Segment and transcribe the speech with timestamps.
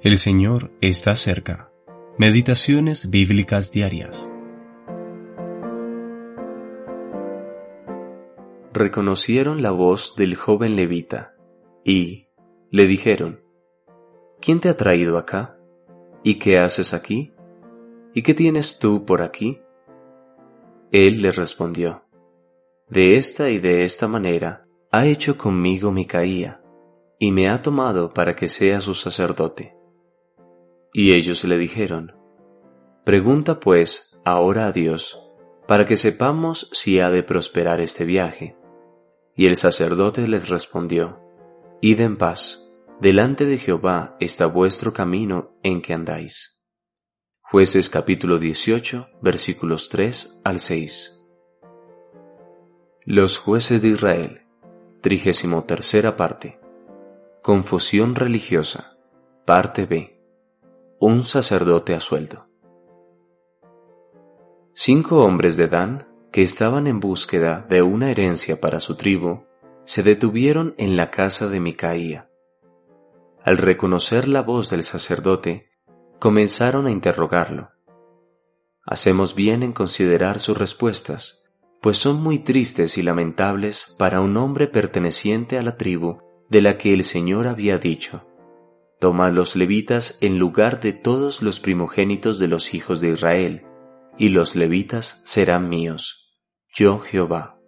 [0.00, 1.72] El Señor está cerca.
[2.18, 4.32] Meditaciones bíblicas diarias.
[8.72, 11.34] Reconocieron la voz del joven levita
[11.84, 12.28] y
[12.70, 13.40] le dijeron,
[14.40, 15.58] ¿quién te ha traído acá?
[16.22, 17.32] ¿Y qué haces aquí?
[18.14, 19.60] ¿Y qué tienes tú por aquí?
[20.92, 22.04] Él le respondió,
[22.88, 26.62] De esta y de esta manera ha hecho conmigo Micaía,
[27.18, 29.77] y me ha tomado para que sea su sacerdote.
[30.98, 32.16] Y ellos le dijeron,
[33.04, 35.30] Pregunta pues ahora a Dios,
[35.68, 38.56] para que sepamos si ha de prosperar este viaje.
[39.36, 41.20] Y el sacerdote les respondió,
[41.80, 42.68] Id en paz,
[43.00, 46.66] delante de Jehová está vuestro camino en que andáis.
[47.42, 51.22] Jueces capítulo 18 versículos 3 al 6.
[53.04, 54.42] Los jueces de Israel,
[55.00, 56.58] trigésimo tercera parte.
[57.40, 58.98] Confusión religiosa,
[59.44, 60.17] parte B
[61.00, 62.48] un sacerdote a sueldo.
[64.74, 69.44] Cinco hombres de Dan, que estaban en búsqueda de una herencia para su tribu,
[69.84, 72.30] se detuvieron en la casa de Micaía.
[73.44, 75.70] Al reconocer la voz del sacerdote,
[76.18, 77.70] comenzaron a interrogarlo.
[78.84, 81.48] Hacemos bien en considerar sus respuestas,
[81.80, 86.76] pues son muy tristes y lamentables para un hombre perteneciente a la tribu de la
[86.76, 88.26] que el Señor había dicho,
[88.98, 93.64] Toma los levitas en lugar de todos los primogénitos de los hijos de Israel,
[94.16, 96.36] y los levitas serán míos.
[96.74, 97.60] Yo Jehová.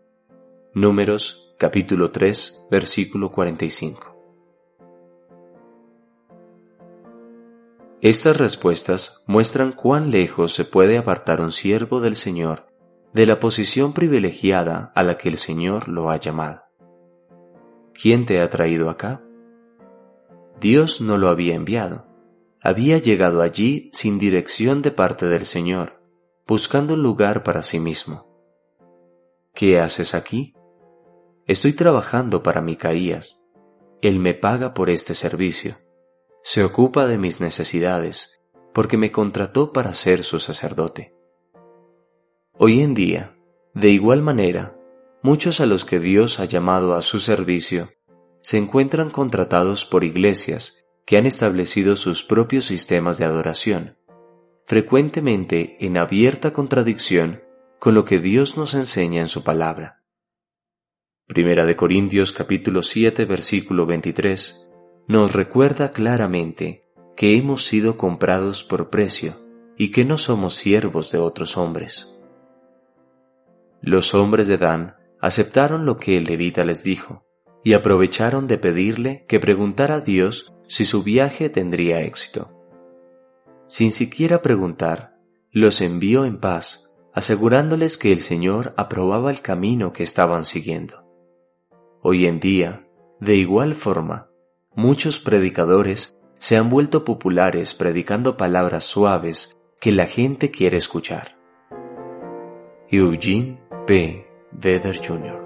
[0.74, 4.10] Números capítulo 3 versículo 45.
[8.00, 12.66] Estas respuestas muestran cuán lejos se puede apartar un siervo del Señor
[13.12, 16.62] de la posición privilegiada a la que el Señor lo ha llamado.
[17.92, 19.22] ¿Quién te ha traído acá?
[20.60, 22.06] Dios no lo había enviado.
[22.60, 26.02] Había llegado allí sin dirección de parte del Señor,
[26.46, 28.26] buscando un lugar para sí mismo.
[29.54, 30.54] ¿Qué haces aquí?
[31.46, 33.42] Estoy trabajando para Micaías.
[34.02, 35.76] Él me paga por este servicio.
[36.42, 38.42] Se ocupa de mis necesidades,
[38.74, 41.14] porque me contrató para ser su sacerdote.
[42.58, 43.34] Hoy en día,
[43.72, 44.76] de igual manera,
[45.22, 47.90] muchos a los que Dios ha llamado a su servicio
[48.42, 53.96] se encuentran contratados por iglesias que han establecido sus propios sistemas de adoración,
[54.66, 57.42] frecuentemente en abierta contradicción
[57.78, 60.02] con lo que Dios nos enseña en su palabra.
[61.26, 64.70] Primera de Corintios capítulo 7 versículo 23
[65.08, 66.84] nos recuerda claramente
[67.16, 69.36] que hemos sido comprados por precio
[69.76, 72.16] y que no somos siervos de otros hombres.
[73.82, 77.24] Los hombres de Dan aceptaron lo que el levita les dijo,
[77.62, 82.52] y aprovecharon de pedirle que preguntara a Dios si su viaje tendría éxito.
[83.66, 85.16] Sin siquiera preguntar,
[85.52, 91.04] los envió en paz, asegurándoles que el Señor aprobaba el camino que estaban siguiendo.
[92.02, 92.86] Hoy en día,
[93.20, 94.30] de igual forma,
[94.74, 101.36] muchos predicadores se han vuelto populares predicando palabras suaves que la gente quiere escuchar.
[102.88, 104.26] Eugene P.
[104.52, 105.39] Vedder Jr.